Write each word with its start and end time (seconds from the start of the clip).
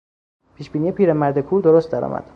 پیشبینی 0.55 0.91
پیرمرد 0.91 1.39
کور 1.39 1.61
درست 1.61 1.91
درآمد. 1.91 2.23